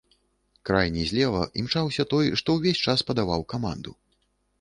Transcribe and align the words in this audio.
Крайні 0.69 1.03
злева 1.09 1.43
імчаўся 1.63 2.05
той, 2.13 2.31
што 2.41 2.55
ўвесь 2.61 2.81
час 2.87 3.05
падаваў 3.11 3.45
каманду. 3.55 3.95